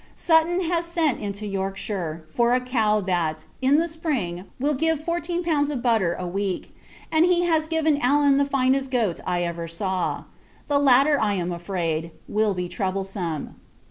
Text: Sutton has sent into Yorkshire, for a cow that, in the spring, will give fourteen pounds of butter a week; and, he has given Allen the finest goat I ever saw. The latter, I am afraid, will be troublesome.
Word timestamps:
Sutton 0.15 0.61
has 0.61 0.87
sent 0.87 1.19
into 1.19 1.45
Yorkshire, 1.45 2.25
for 2.33 2.55
a 2.55 2.59
cow 2.59 3.01
that, 3.01 3.45
in 3.61 3.77
the 3.77 3.87
spring, 3.87 4.45
will 4.59 4.73
give 4.73 4.99
fourteen 5.03 5.43
pounds 5.43 5.69
of 5.69 5.83
butter 5.83 6.15
a 6.15 6.25
week; 6.25 6.75
and, 7.11 7.23
he 7.23 7.43
has 7.43 7.67
given 7.67 7.99
Allen 8.01 8.37
the 8.37 8.45
finest 8.45 8.89
goat 8.89 9.19
I 9.27 9.43
ever 9.43 9.67
saw. 9.67 10.23
The 10.67 10.79
latter, 10.79 11.19
I 11.21 11.35
am 11.35 11.51
afraid, 11.51 12.09
will 12.27 12.55
be 12.55 12.67
troublesome. 12.67 13.59